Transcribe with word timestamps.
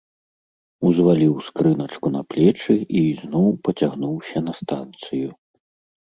Узваліў 0.87 1.33
скрыначку 1.49 2.07
на 2.15 2.21
плечы 2.33 2.75
і 2.77 3.01
ізноў 3.11 3.47
пацягнуўся 3.67 4.37
на 4.47 4.53
станцыю. 4.61 5.29